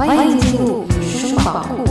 [0.00, 1.84] 欢迎进入野生宝库。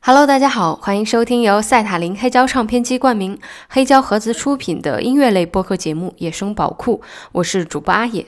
[0.00, 3.36] Hello，大家好，欢迎收听由赛塔林黑胶唱片机冠名、
[3.68, 7.02] 黑胶盒子出品的音乐类播客节目《野生宝库》，
[7.32, 8.24] 我是主播阿野。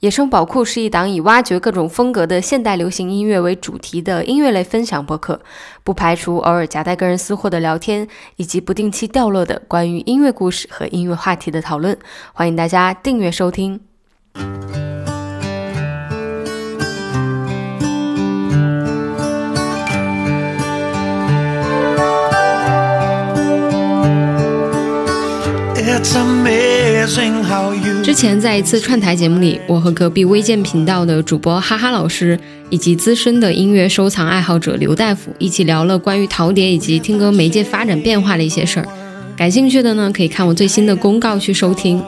[0.00, 5.40] 野生宝库是一档以挖掘各种风格的现代流行音乐为主题的音乐类分享播客，
[5.84, 11.96] 不排除偶尔夹带个人私货的聊天，以及不定期掉落的关于音乐故事和音乐话题的讨论。
[12.32, 13.80] 欢迎大家订阅收听。
[28.02, 32.38] 之前在一次串台节目里，我和隔壁微见频道的主播哈哈老师，
[32.70, 38.88] 以及资深的音乐收藏爱好者刘大夫一起聊了关于陶碟以及听歌媒介发展变化的一些事儿。
[39.36, 42.02] 感兴趣的呢，可以看我最新的公告去收听。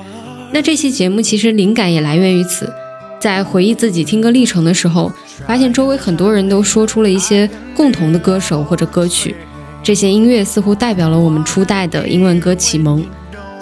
[0.53, 2.73] 那这期节目其实灵感也来源于此，
[3.21, 5.13] 在回忆自己听歌历程的时候，
[5.47, 9.35] 发现周围很多人都说出了一些共同的歌手或者歌曲，
[9.83, 13.05] 这些音乐似乎代表了我们初代的英文歌启蒙。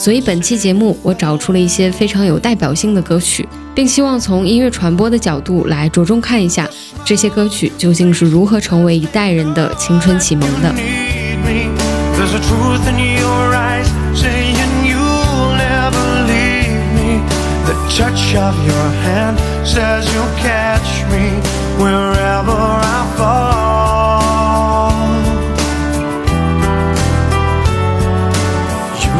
[0.00, 6.66] 所以本期节目，我找出了一些非常有代表性的歌曲，并希望从音乐传播的角度来着重看一下
[7.04, 10.74] 这些歌曲究竟是如何成为一代人的青春启蒙的。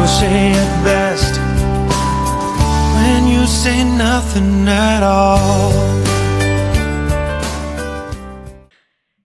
[0.05, 1.39] Say it best
[2.95, 5.71] when you say nothing at all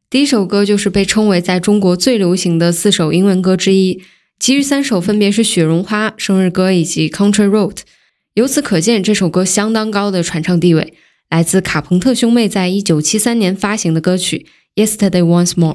[0.09, 4.03] 第一首歌就是被称为在中国最流行的四首英文歌之一，
[4.39, 7.75] 其余三首分别是《雪绒花》、《生日歌》以及《Country Road》。
[8.35, 10.95] 由此可见，这首歌相当高的传唱地位，
[11.29, 14.47] 来自卡朋特兄妹在一九七三年发行的歌曲
[14.87, 15.75] 《Yesterday Once More》。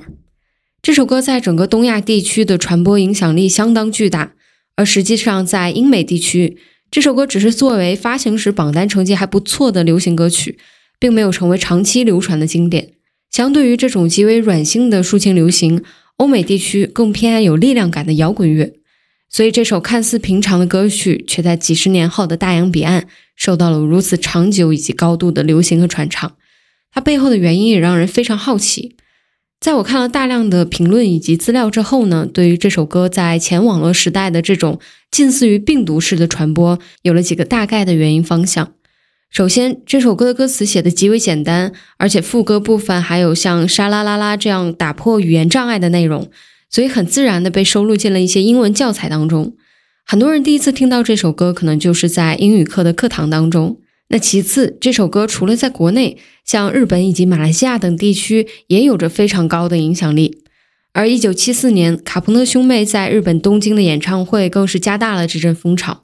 [0.81, 4.31] 这首歌在整个东亚地区的传播影响力相当巨大。
[4.75, 6.57] 而实际上，在英美地区，
[6.89, 10.57] 这首歌只是作为发行时榜单成绩还不错的流行歌曲，
[10.99, 12.93] 并没有成为长期流传的经典。
[13.29, 15.83] 相对于这种极为软性的抒情流行，
[16.17, 18.73] 欧美地区更偏爱有力量感的摇滚乐。
[19.29, 26.35] 所以，这首看似平常的歌曲，却在几十年后的大洋彼岸受到了如此长久以及高度的流行和传唱。
[26.91, 28.97] 它背后的原因也让人非常好奇。
[29.61, 34.79] 在我看了大量的评论以及资料之后呢，对于这首歌在前网络时代的这种
[35.11, 38.73] 近似于病毒式的传播，有了几个大概的原因方向。
[39.29, 46.27] 首先，这首歌的歌词写的极为简单，而且副歌部分还有像沙啦啦啦这样打破语言障碍的内容，
[46.67, 49.53] 所以很自然的被收录进了一些英文教材当中。
[50.03, 53.77] 很多人第一次听到这首歌，可能就是在英语课的课堂当中。
[54.11, 60.44] 那其次，这首歌除了在国内，像日本以及马来西亚等地区也有着非常高的影响力。
[60.91, 66.03] 而一九七四年，卡朋特兄妹在日本东京的演唱会更是加大了这阵风潮。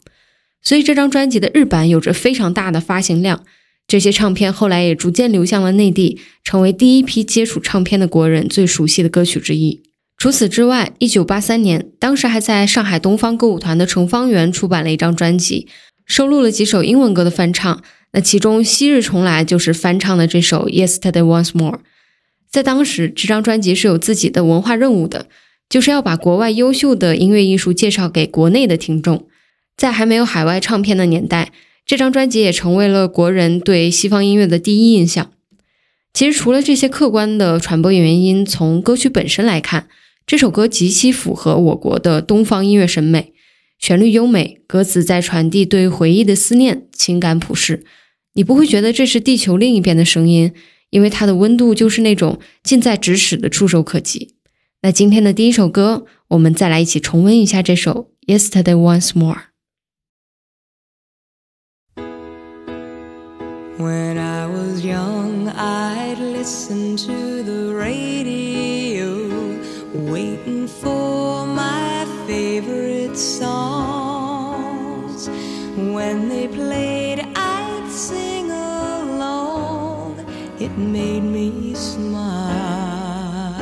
[0.62, 3.44] 所以这张专辑的日版有着非常大的发行量。
[3.86, 9.82] 这些唱片后来也逐渐流向了内地，成为第一批接触唱片的国人最熟悉的歌曲之一。
[10.18, 15.68] 除此之外，一九八三年，当时还在上海东方歌舞团的程方圆出版了一张专辑，
[16.06, 17.84] 收录了几首英文歌的翻唱。
[18.14, 21.78] 那其中《昔日重来》就是翻唱的这首《Yesterday Once More》。
[22.50, 25.28] 在当时，这张专辑是有自己的文化任务的，
[25.70, 29.28] 就是要把国外优秀的音乐艺术介绍给国内的听众。
[29.76, 31.52] 在还没有海外唱片的年代，
[31.86, 35.32] 这张专辑也成为了国人对西方音乐的第一印象。
[36.14, 39.88] 其实，除了这些客观的传播原因，从歌曲本身来看，
[40.26, 43.34] 这首歌极其符合我国的东方音乐审美，
[43.80, 47.84] 旋律优美，歌词在传递对回忆的思念，情感朴实。
[48.34, 50.54] 你不会觉得这是地球另一边的声音，
[50.90, 54.36] 因为它的温度就是那种近在咫尺的触手可及。
[54.82, 59.36] 那今天的第一首歌，我们再来一起重温一下这首《Yesterday Once More》。
[63.80, 68.17] When I was young, I'd listen to the radio,
[73.18, 74.78] songs.
[75.76, 80.20] When they played, I'd sing along.
[80.60, 83.56] it made me smile.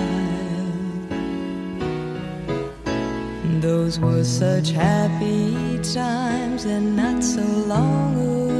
[3.61, 8.15] Those were such happy times, and not so long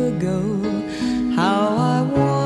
[0.08, 0.42] ago.
[1.36, 2.45] How I wondered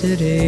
[0.00, 0.47] yesterday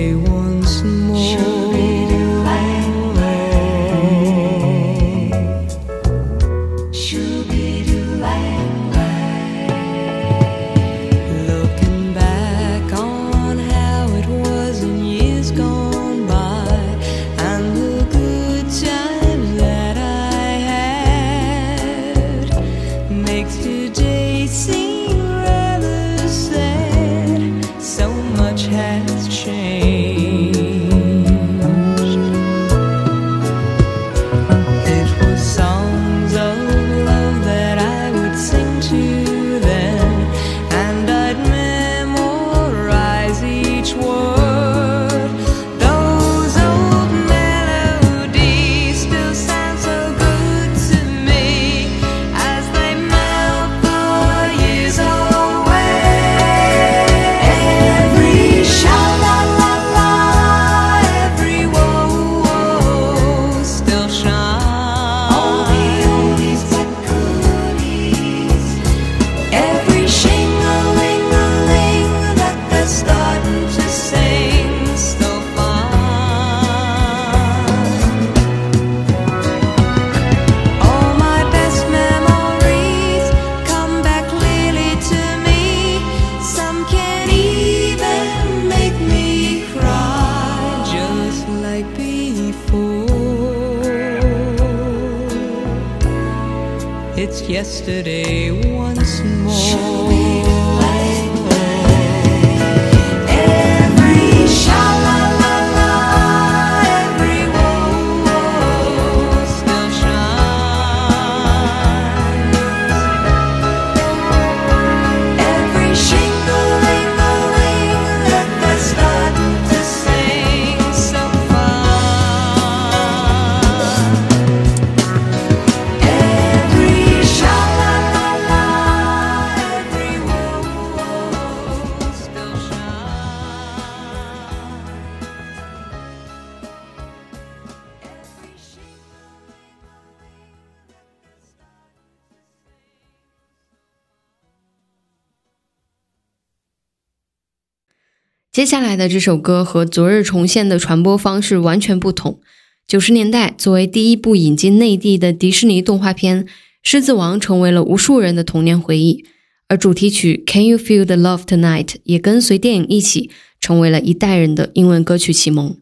[148.53, 152.41] 接下来的这首歌和《昨日重现》的传播方式完全不同。
[152.85, 156.45] 九十年代，作为第一部引进内地的迪士尼动画片，
[156.83, 159.25] 《狮子王》成为了无数人的童年回忆，
[159.69, 163.31] 而主题曲《Can You Feel the Love Tonight》也跟随电影一起
[163.61, 165.77] 成为了一代人的英文歌曲启蒙。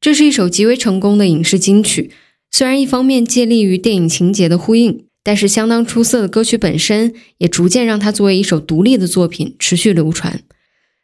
[0.00, 2.10] 这是一首极为成功的影视金曲，
[2.50, 10.42] 虽然一方面借力于电影情节的呼应，但是相当出色的歌曲本身也逐渐让它作为一首独立的作品持续流传。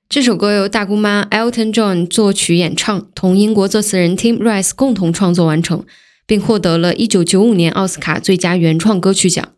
[0.08, 5.84] 这首歌由大姑妈 Elton John 作曲演唱，同英国作词人 Tim Rice 共同创作完成，
[6.26, 9.52] 并获得了1995年奥斯卡最佳原创歌曲奖。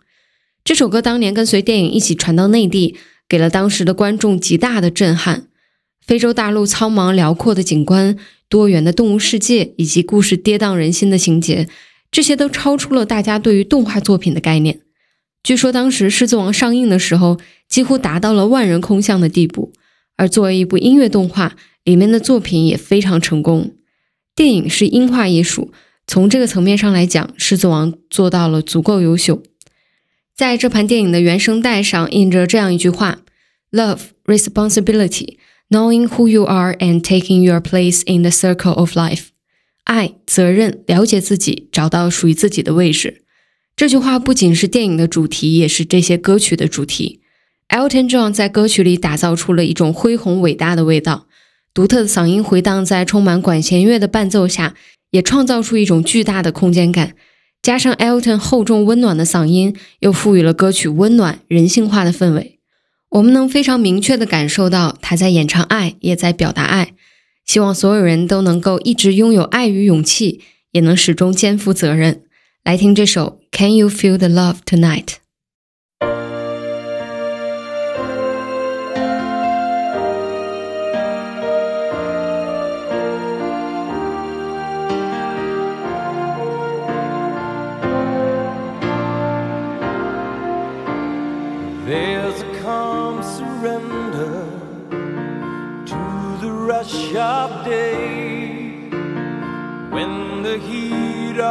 [0.64, 2.96] 这首歌当年跟随电影一起传到内地，
[3.28, 5.48] 给了当时的观众极大的震撼。
[6.06, 8.16] 非洲大陆苍茫辽阔的景观、
[8.48, 11.68] 多元的动物世界以及故事跌宕人心的情节，
[12.10, 14.80] 这些都超出了大家对于动画作品的概念。
[15.42, 17.38] 据说当时《狮子王》上映的时候，
[17.68, 19.72] 几乎达到了万人空巷的地步。
[20.16, 23.74] 而作为一部音乐动画，里面的作品也非常成功。
[24.34, 25.72] 电影是音画艺术，
[26.06, 29.42] 从这个层面上来讲，《狮子王》做到了足够优秀。
[30.34, 33.20] 在这盘电影的原声带上印着这样一句话
[33.72, 35.36] ：“Love, responsibility,
[35.70, 39.28] knowing who you are and taking your place in the circle of life。”
[39.84, 43.22] 爱、责任、了解自己，找到属于自己的位置。
[43.74, 47.20] 这句话不仅是电影的主题，也是这些歌曲的主题。
[47.68, 51.26] Elton John 在歌曲里打造出了一种恢宏伟大的味道，
[51.74, 54.74] 独特的嗓音回荡在充满管弦乐的伴奏下，
[55.10, 57.14] 也创造出一种巨大的空间感。
[57.60, 62.58] 加上 Elton 厚重温暖的嗓音，又赋予了歌曲温暖人性化的氛围。
[63.10, 66.92] 我们能非常明确地感受到他在演唱爱，也在表达爱。
[67.44, 70.42] 希望所有人都能够一直拥有爱与勇气，
[70.72, 72.22] 也能始终肩负责任。
[72.64, 75.04] 来听这首《Can You Feel the Love Tonight》。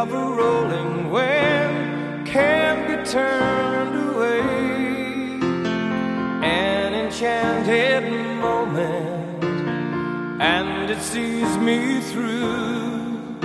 [0.02, 4.42] Of a rolling wind can't be turned away.
[6.44, 8.04] An enchanted
[8.42, 9.44] moment
[10.42, 13.38] and it sees me through.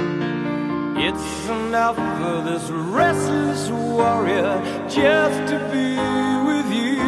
[1.07, 4.53] It's enough for this restless warrior
[4.89, 5.89] just to be
[6.51, 7.01] with you.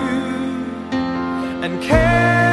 [1.64, 2.51] And can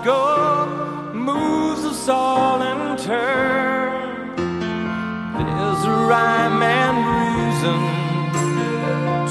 [0.00, 4.36] kaleidoscope moves us all in turn.
[5.36, 7.78] There's a rhyme and reason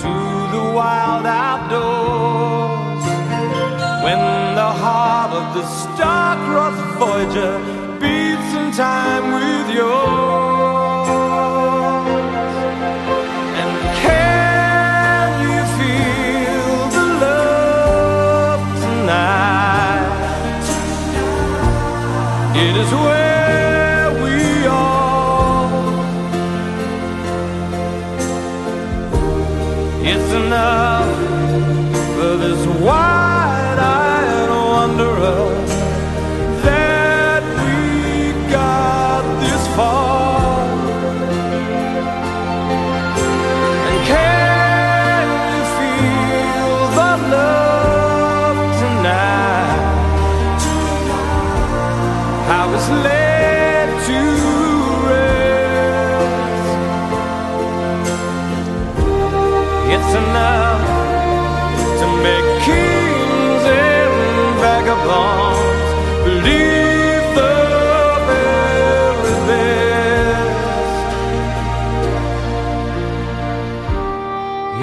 [0.03, 0.13] to
[0.56, 3.06] the wild outdoors
[4.03, 4.20] when
[4.56, 7.60] the heart of the star-crossed Voyager
[8.00, 9.11] beats in time
[60.13, 60.84] It's enough
[62.01, 64.13] to make kings and
[64.60, 65.91] vagabonds
[66.25, 67.56] believe the
[68.27, 70.12] very best.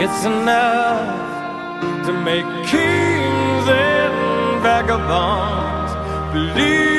[0.02, 5.92] It's enough to make kings and vagabonds
[6.32, 6.97] believe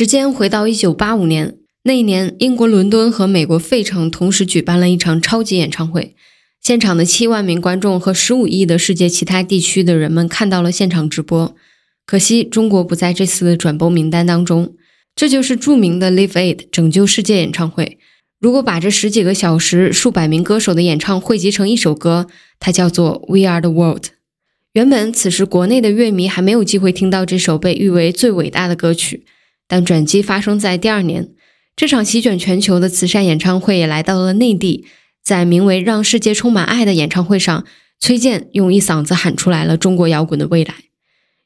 [0.00, 6.16] 时间回到一九八五年，那一年，英国伦敦和美国费城同时举办了一场超级演唱会，
[6.62, 11.54] 现场的七万名观众和十五亿的世界其他地区的人们看到了现场直播。
[12.06, 14.74] 可惜中国不在这次的转播名单当中。
[15.14, 17.98] 这就是著名的 Live Aid 拯救世界演唱会。
[18.40, 22.26] 如果把这十几个小时、数百名歌手的演唱汇集成一首歌，
[22.58, 24.04] 它叫做《We Are the World》。
[24.72, 29.26] 原本此时国内的乐迷还没有机会听到这首被誉为最伟大的歌曲，
[29.70, 31.28] 但转机发生在第二年，
[31.76, 34.84] 这场席卷全球的慈善演唱会也来到了内地。
[35.22, 37.64] 在名为“让世界充满爱”的演唱会上，
[38.00, 40.74] 崔健用一嗓子喊出来了中国摇滚的未来。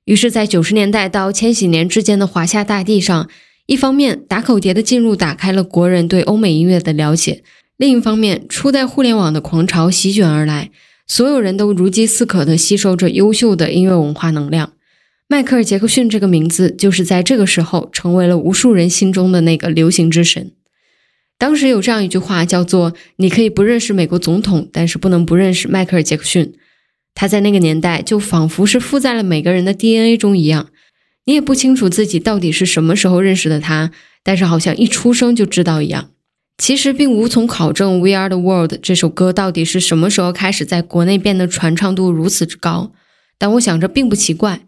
[0.06, 3.28] 于是，在九十年代到千禧年之间的华夏大地上，
[3.66, 7.42] 一方面打口碟的进入打开了国人对欧美音乐的了解，
[7.76, 10.70] 另一方面初代互联网的狂潮席卷而来，
[11.06, 14.73] 所有人都如饥似渴地吸收着优秀的音乐文化能量。
[15.26, 20.52] 迈克尔·杰克逊这个名字就是在这个时候成为了无数人心中的那个流行之神。
[21.38, 26.54] 当时有这样一句话叫做：“你可以不认识美国总统，但是不能不认识迈克尔·杰克逊。”
[27.14, 30.68] 他在那个年代就仿佛是附在了每个人的 DNA 中一样。
[31.24, 36.10] 你也不清楚自己到底是什么时候认识的他，但是好像一出生就知道一样。
[36.58, 42.92] 其实并无从考证《We Are the World》这首歌到底是什么时候开始在国内变得传唱度如此之高，
[43.38, 44.60] 但我想这并不奇怪。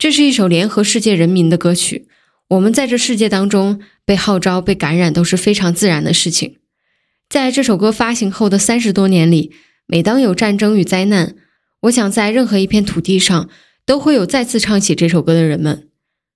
[0.00, 2.08] 这是一首联合世界人民的歌曲。
[2.48, 6.56] 我们在这世界当中被号召、被感染都是非常自然的事情。
[7.28, 9.52] 在这首歌发行后的三十多年里，
[9.86, 11.36] 每当有战争与灾难，
[11.82, 13.50] 我想在任何一片土地上
[13.84, 15.88] 都会有再次唱起这首歌的人们。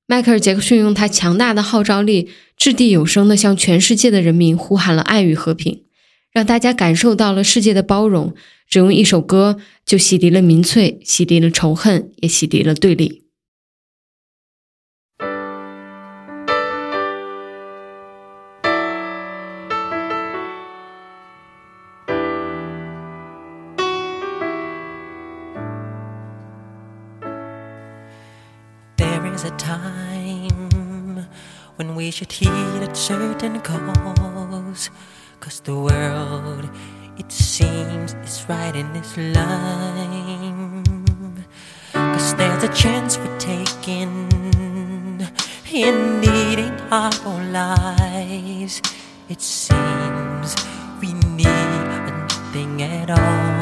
[0.06, 2.28] 迈克尔·杰克逊用他强大的号召力，
[2.58, 5.84] 掷地有声地向全世界的人民呼喊了爱与和平，
[6.30, 8.34] 让大家感受到了世界的包容。
[8.68, 9.56] 只用一首歌
[9.86, 13.23] 就洗涤了民粹，洗涤了仇恨，也洗涤了对立。
[29.44, 31.26] A time
[31.76, 34.90] when we should heed a certain cause.
[35.40, 36.68] Cause the world,
[37.18, 40.84] it seems, is right in its line.
[41.92, 44.30] Cause there's a chance we're taking
[45.70, 48.80] in needing our own lives.
[49.28, 50.54] It seems
[51.00, 53.53] we need nothing at all.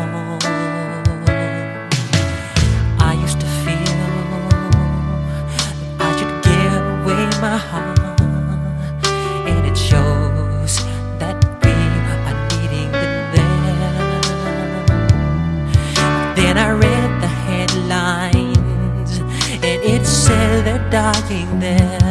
[9.50, 10.72] And it shows
[11.18, 11.72] that we
[12.12, 12.92] are needing
[13.34, 14.20] there.
[16.36, 19.12] Then I read the headlines,
[19.68, 22.01] and it said they're dying there,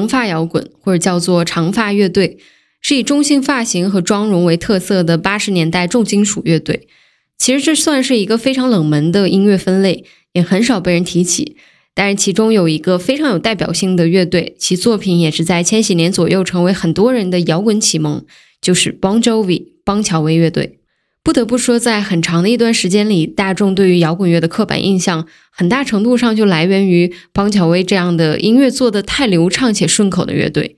[0.00, 2.38] 长发摇滚，或者叫做长发乐队，
[2.80, 6.88] 是以中性发型和妆容为特色的八十年代重金属乐队。
[7.36, 11.56] 其实这算是一个非常冷门的音乐分类，也很少被人提起。
[11.94, 18.24] 但是其中有一个非常有代表性的乐队，其作品也是在千禧年左右成为很多人的摇滚启蒙，
[18.62, 20.79] 就是 Bon Jovi 邦乔维乐队。
[21.22, 30.76] 不得不说，在很长的一段时间里，大众对于摇滚乐的刻板印象，很大程度上就来源于邦乔维这样的音乐做得太流畅且顺口的乐队。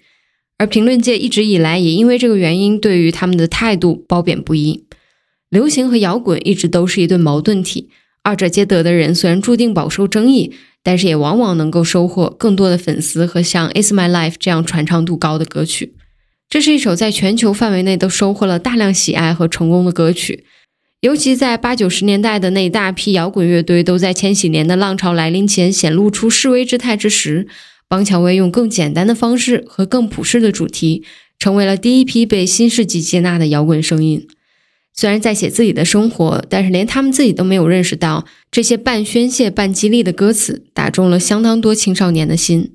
[0.59, 4.85] 而评论界一直以来也因为这个原因，对于他们的态度褒贬不一。
[5.49, 7.91] 流行和摇滚一直都是一对矛盾体，
[8.23, 10.53] 二者皆得的人虽然注定饱受争议，
[10.83, 15.95] 但是也往往能够收获更多的粉丝和像《Is My Life》这样传唱度高的歌曲。
[16.53, 20.45] 这是一首在全球范围内都收获了大量喜爱和成功的歌曲，
[21.01, 27.49] 尤其在八九十年代的那一大批摇滚乐队都在千禧年的浪潮来临前显露出示威之态之时，
[27.89, 31.03] 邦乔维用更简单的方式和更普世的主题，
[31.39, 34.29] 成为了第一批被新世纪接纳的摇滚声音。
[34.93, 42.71] 虽然在写自己的生活，但是连他们自己都没有认识到，这些半宣泄半激励的歌词打中了相当多青少年的心。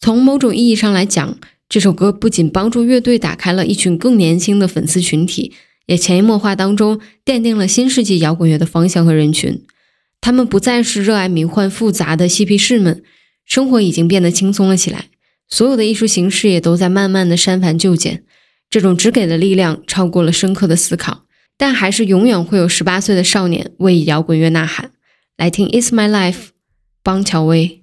[0.00, 5.52] 从某种意义上来讲，这首歌不仅帮助乐队打开了一群更年轻的粉丝群体，
[5.86, 9.62] 也潜移默化当中奠定了新世纪摇滚乐的方向和人群。
[10.20, 13.02] 他们不再是热爱迷幻复杂的嬉皮士们，
[13.44, 15.06] 生活已经变得轻松了起来。
[15.48, 18.24] 所有的艺术形式也都在慢慢的删繁就简。
[18.70, 21.24] 这种只给的力量超过了深刻的思考，
[21.56, 24.92] 但还是永远会有十八岁的少年为摇滚乐呐喊。
[25.36, 26.32] 来听《It's My Life》，
[27.02, 27.82] 邦乔威。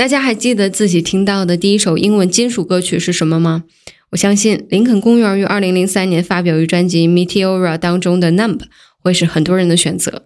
[0.00, 3.64] 大家还记得自己听到的第一首英文金属歌曲是什么吗？
[4.12, 8.56] 我相信林肯公园于2003年发表于专辑《Meteora》当中的《Numb》
[8.98, 10.24] 会是很多人的选择。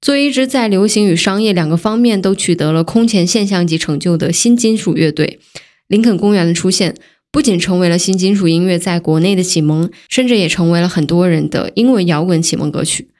[0.00, 5.38] 作为一支在流行与商业两个方面都取得了空前现象级成就的新金属乐队，
[5.86, 6.94] 林肯公园的出现
[7.30, 13.10] 不仅成为了新金属音乐在国内的启蒙，甚至也成为了很多人的英文摇滚启蒙歌曲。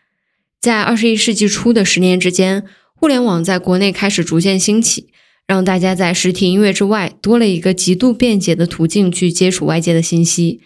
[0.63, 5.09] 在二十一世纪初的十年之间，互联网在国内开始逐渐兴起，
[5.51, 10.61] 让大家在实体音乐之外多了一个极度便捷的途径去接触外界的信息。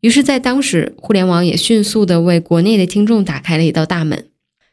[0.00, 4.26] 于是，在当时，互联网也迅速地为国内的听众打开了一道大门。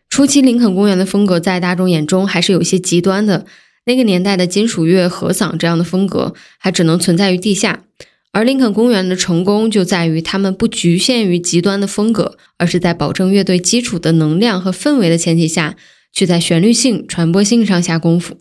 [0.07, 3.47] 初期林肯公园的风格在大众眼中还是有些极端的，
[3.85, 7.85] 那个年代的金属乐、和嗓这样的风格还只能存在于地下。
[8.33, 15.75] 而林肯公园的成功就在于他们不局限于极端的风格，而是在保证乐队基础的能量和氛围的前提下，
[16.13, 18.37] 去在旋律性、传播性上下功夫。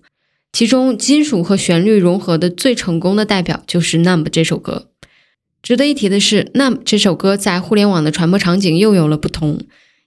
[0.54, 4.86] 其中，金属和旋律融合的最成功的代表就是《Numb》这首歌。
[5.60, 9.60] 值得一提的是，《Numb》这首歌在互联网的传播场景又有了不同。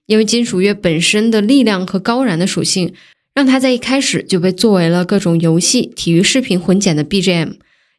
[0.05, 2.93] 因为金属乐本身的力量和高燃的属性，
[3.33, 7.55] 让它在一开始就被作为了各种游戏、体育视频混剪的 BGM，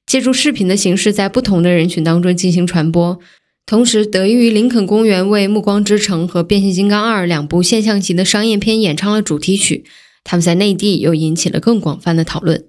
[0.07, 3.21] 借助视频的形式在不同的人群当中进行传播。
[3.67, 9.85] 同时，得益于林肯公园为《暮光之城》和《变形金刚二》两部现象级的商业片演唱了主题曲，
[10.31, 12.67] 他们在内地又引起了更广泛的讨论。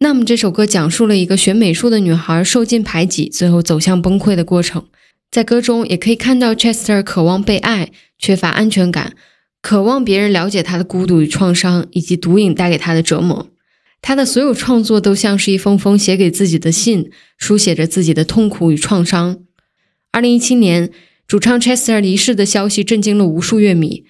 [0.00, 4.84] 那么，这首歌讲述了一个学美术的女孩受尽排挤，最后走向崩溃的过程。
[5.30, 7.90] 在歌中也可以看到 Chester 渴望被爱。
[8.18, 9.14] 缺乏安全感，
[9.62, 13.48] 渴望别人了解他的孤独与创伤，以及毒瘾带给他的折磨。
[14.02, 19.38] 他的所有创作都像是一封封写给自己的信，书写着自己的痛苦与创伤。
[20.12, 20.90] 二零一七年，
[21.26, 24.04] 主唱 Chester 离世的消息震惊了无数乐迷。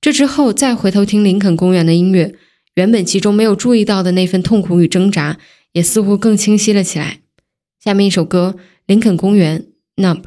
[0.00, 2.34] 这之后，再回头听林肯公园的音乐，
[2.74, 5.38] 原本其中没有注意到的那份痛苦与挣扎，
[5.72, 7.20] 也似乎更清晰了起来。
[7.82, 8.56] 下面一首歌
[8.86, 9.66] 《林肯公园》
[10.02, 10.24] Numb。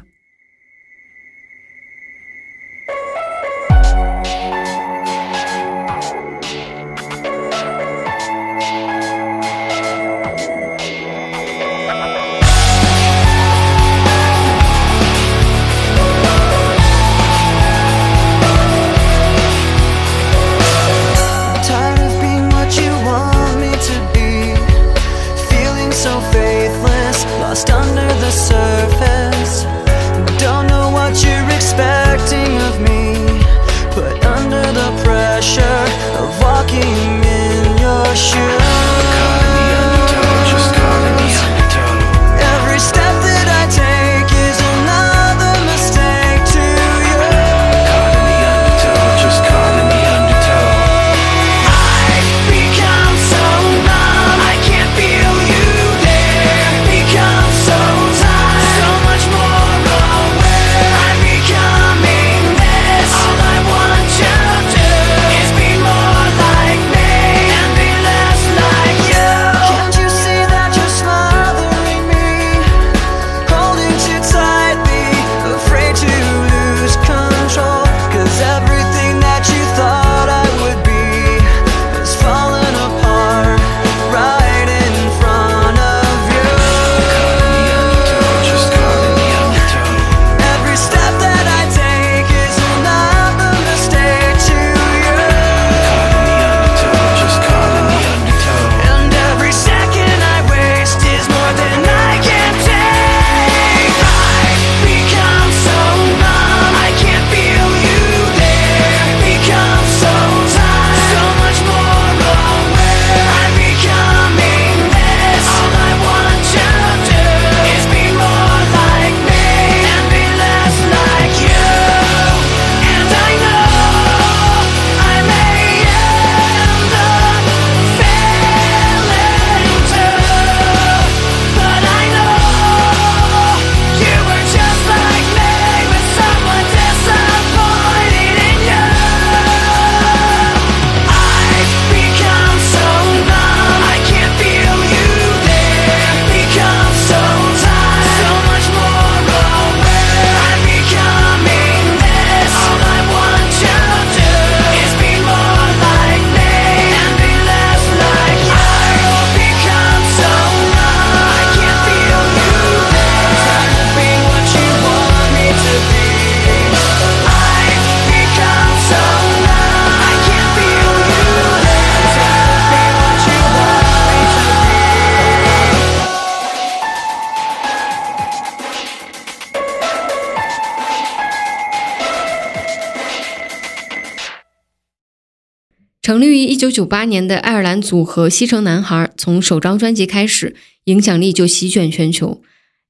[186.78, 192.40] 九八年的爱尔兰组合西城男孩，从首张专辑开始，影响力就席卷全球，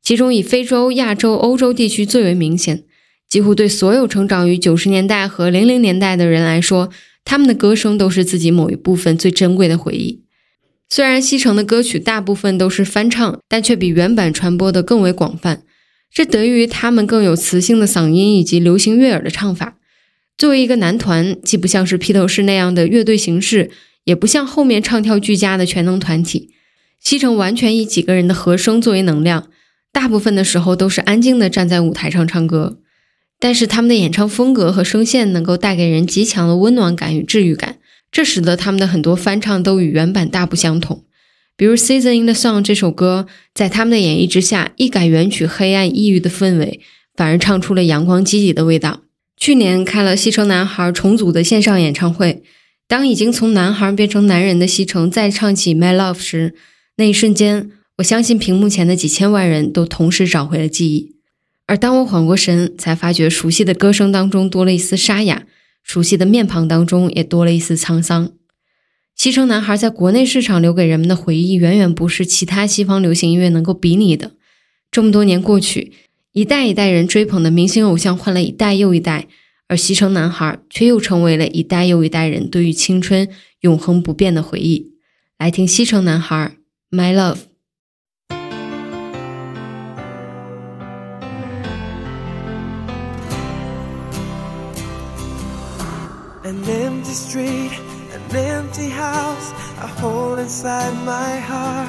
[0.03, 2.85] 其中以非洲、亚洲、欧洲地区最为明显。
[3.31, 6.91] 几乎对所有成长于90年代和00年代的人来说，
[7.25, 10.21] 他们的歌声都是自己某一部分最珍贵的回忆。
[10.91, 15.63] 虽然西城的歌曲大部分都是翻唱，但却比原版传播的更为广泛。
[16.13, 19.78] 这得益于他们更有磁性的嗓音以及流行悦耳的唱法。
[20.39, 23.73] 作为一个男团，既不像是披头士那样的乐队形式，
[24.05, 26.51] 也不像后面唱跳俱佳的全能团体，
[27.03, 29.49] 西城完全以几个人的和声作为能量，
[29.93, 32.79] 大部分的时候都是安静的站在舞台上唱歌。
[33.41, 37.79] 但是他们的演唱风格和声线能够带给人极强的温暖感与治愈感，
[38.13, 41.05] 这使得他们的很多翻唱都与原版大不相同。
[41.57, 46.81] 比如《Season in the Sun》这首歌，在他们的演绎之下，一改原曲黑暗抑郁的氛围，
[47.17, 49.03] 反而唱出了阳光积极的味道。
[49.39, 52.43] 去年开了西城男孩重组的线上演唱会，
[52.89, 56.55] 当已经从男孩变成男人的西城再唱起《My Love》时，
[56.97, 61.15] 那一瞬间，我相信屏幕前的几千万人都同时找回了记忆。
[61.67, 65.45] 而当我缓过神，才发觉熟悉的歌声当中多了一丝沙哑，
[65.85, 68.33] 熟悉的面庞当中也多了一丝沧桑。
[69.15, 74.33] 西城男孩在国内市场留给人们的回忆，远远不是其他西方流行音乐能够比拟的。
[74.91, 75.93] 这么多年过去，
[76.39, 79.27] 一代一代人追捧的明星偶像换了一代又一代，
[79.67, 83.29] 而西城男孩却又成为了一代又一代人对于青春
[83.63, 84.93] 永恒不变的回忆。
[85.37, 86.53] 来听西城男孩
[86.97, 87.39] 《My Love》。
[96.45, 97.73] An empty street,
[98.15, 101.89] an empty house I hold inside my heart.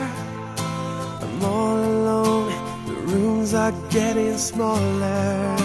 [1.21, 2.58] I'm all alone.
[3.13, 5.55] Rooms are getting smaller.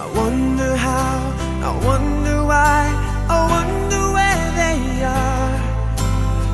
[0.00, 1.16] I wonder how,
[1.68, 2.80] I wonder why,
[3.36, 4.78] I wonder where they
[5.20, 5.56] are.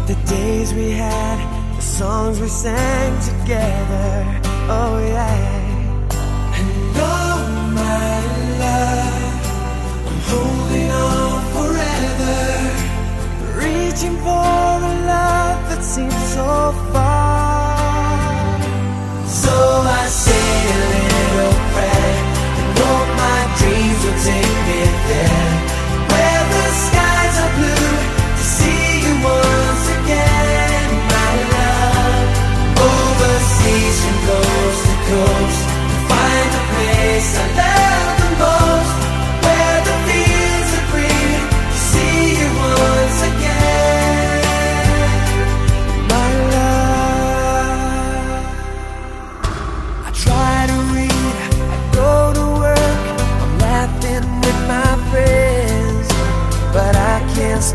[0.07, 1.39] The days we had,
[1.77, 4.11] the songs we sang together.
[4.79, 5.61] Oh, yeah.
[6.59, 7.39] And oh,
[7.81, 8.15] my
[8.63, 9.43] love.
[10.09, 12.39] I'm holding on forever,
[13.65, 14.59] reaching for
[14.91, 17.12] a love that seems so far.
[19.43, 22.15] So I say a little prayer.
[22.61, 25.62] And hope my dreams will take me there,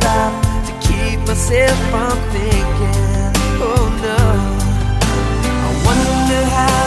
[0.07, 0.33] stop
[0.67, 3.33] to keep myself from thinking.
[3.69, 4.19] Oh no.
[5.65, 6.86] I wonder how,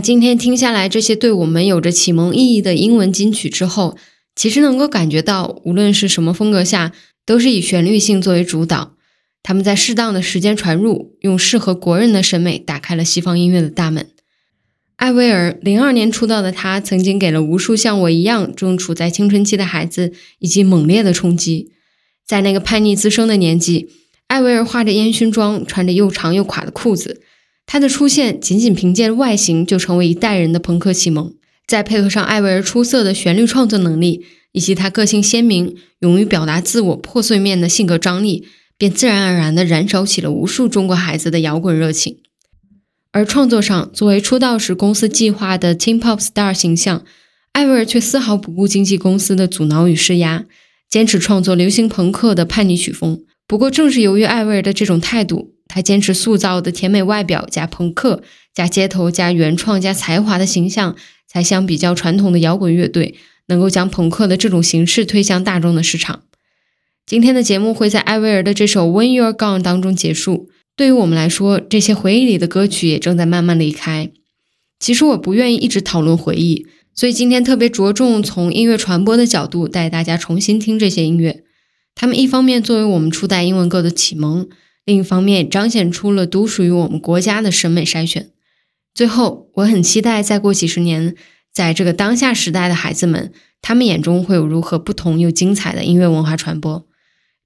[0.00, 3.96] 今天听下来这些对我们有着启蒙意义的英文金曲之后，
[4.34, 6.92] 其实能够感觉到，无论是什么风格下，
[7.26, 8.94] 都是以旋律性作为主导。
[9.42, 14.08] 他们在适当的时间传入，用适合国人的审美打开了西方音乐的大门。
[14.96, 21.72] 艾薇儿零二年出道的她，曾经给了无数像我一样正处在青春期的孩子以及猛烈的冲击。
[22.26, 23.88] 在那个叛逆滋生的年纪，
[24.26, 27.22] 艾薇儿化着烟熏妆，穿着又长又垮的裤子。
[27.72, 31.32] 他的出现仅仅凭借外形就成为一代人的朋克启蒙。
[31.68, 42.16] 再配合上艾薇儿出色的旋律创作能力，以及她个性鲜明、勇于表达自我、破碎面的性格张力，便自然而然地燃烧起了无数中国孩子的摇滚热情。
[43.12, 47.04] 而创作上，作为出道时公司计划的 t e a m Pop Star 形象，
[47.52, 50.44] 艾薇儿却丝毫不顾经纪公司的阻挠与施压，
[50.88, 53.22] 坚持创作流行朋克的叛逆曲风。
[53.46, 60.96] 不过，正是由于艾薇儿的这种态度，他坚持塑造的甜美外表加朋克加街头加原创加才华的形象，
[61.28, 63.14] 才相比较传统的摇滚乐队，
[63.46, 66.24] 能够将朋克的这种形式推向大众的市场。
[67.06, 70.50] 今天的节目会在艾薇儿的这首《When You're Gone》当中结束。
[70.74, 74.10] 对于我们来说，这些回忆里的歌曲也正在慢慢离开。
[74.80, 81.44] 其实我不愿意一直讨论回忆，所以今天特别着重从音乐传播的角度带大家重新听这些音乐。
[81.94, 84.48] 他们一方面作为我们初代英文歌的启蒙，
[84.90, 88.30] 另一方面彰显出了独属于我们国家的审美筛选。
[88.92, 91.14] 最后，我很期待再过几十年，
[91.52, 93.32] 在这个当下时代的孩子们，
[93.62, 96.84] 他们眼中会有如何不同又精彩的音乐文化传播。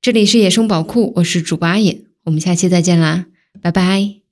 [0.01, 2.01] 这里是野生宝库，我是主播阿野。
[2.25, 3.27] 我们下期再见啦，
[3.61, 4.24] 拜拜。